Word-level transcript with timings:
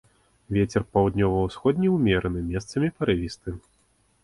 Вецер 0.55 0.85
паўднёва-ўсходні 0.95 1.93
ўмераны, 1.97 2.41
месцамі 2.51 2.93
парывісты. 2.99 3.49